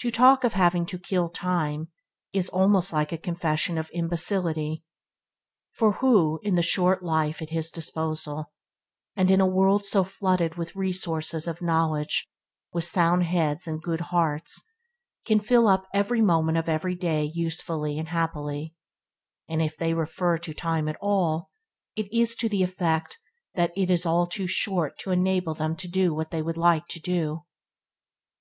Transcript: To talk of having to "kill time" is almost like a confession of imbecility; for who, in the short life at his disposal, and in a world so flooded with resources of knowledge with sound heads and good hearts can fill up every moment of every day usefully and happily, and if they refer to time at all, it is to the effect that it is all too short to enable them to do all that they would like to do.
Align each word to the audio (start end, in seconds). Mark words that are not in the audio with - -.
To 0.00 0.10
talk 0.10 0.42
of 0.42 0.54
having 0.54 0.84
to 0.86 0.98
"kill 0.98 1.28
time" 1.28 1.86
is 2.32 2.48
almost 2.48 2.92
like 2.92 3.12
a 3.12 3.16
confession 3.16 3.78
of 3.78 3.92
imbecility; 3.94 4.82
for 5.70 5.92
who, 6.02 6.40
in 6.42 6.56
the 6.56 6.62
short 6.62 7.04
life 7.04 7.40
at 7.40 7.50
his 7.50 7.70
disposal, 7.70 8.50
and 9.14 9.30
in 9.30 9.40
a 9.40 9.46
world 9.46 9.84
so 9.84 10.02
flooded 10.02 10.56
with 10.56 10.74
resources 10.74 11.46
of 11.46 11.62
knowledge 11.62 12.28
with 12.72 12.82
sound 12.86 13.22
heads 13.22 13.68
and 13.68 13.80
good 13.84 14.00
hearts 14.10 14.68
can 15.24 15.38
fill 15.38 15.68
up 15.68 15.86
every 15.94 16.20
moment 16.22 16.58
of 16.58 16.68
every 16.68 16.96
day 16.96 17.30
usefully 17.32 18.00
and 18.00 18.08
happily, 18.08 18.74
and 19.48 19.62
if 19.62 19.76
they 19.76 19.94
refer 19.94 20.38
to 20.38 20.52
time 20.52 20.88
at 20.88 20.98
all, 21.00 21.52
it 21.94 22.12
is 22.12 22.34
to 22.34 22.48
the 22.48 22.64
effect 22.64 23.16
that 23.54 23.70
it 23.76 23.90
is 23.92 24.04
all 24.04 24.26
too 24.26 24.48
short 24.48 24.98
to 24.98 25.12
enable 25.12 25.54
them 25.54 25.76
to 25.76 25.86
do 25.86 26.10
all 26.14 26.18
that 26.18 26.32
they 26.32 26.42
would 26.42 26.56
like 26.56 26.88
to 26.88 26.98
do. 26.98 27.44